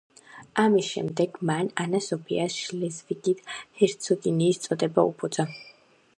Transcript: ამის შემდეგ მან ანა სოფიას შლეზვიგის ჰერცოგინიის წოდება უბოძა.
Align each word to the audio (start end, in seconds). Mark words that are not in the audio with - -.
ამის 0.61 0.87
შემდეგ 0.93 1.37
მან 1.49 1.69
ანა 1.85 2.01
სოფიას 2.05 2.57
შლეზვიგის 2.63 3.55
ჰერცოგინიის 3.83 4.65
წოდება 4.67 5.07
უბოძა. 5.13 5.49